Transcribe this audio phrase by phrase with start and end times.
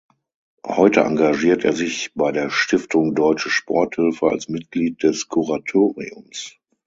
[0.65, 6.57] Heute engagiert er sich bei der Stiftung Deutsche Sporthilfe als Mitglied des Kuratoriums.